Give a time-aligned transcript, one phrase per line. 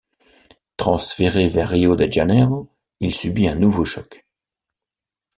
[0.77, 4.25] Transféré vers Rio de Janeiro, il subit un nouveau choc.